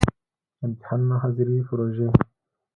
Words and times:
امتحانونه، 0.65 1.15
،حاضری، 1.21 1.63
پروژی 1.67 2.07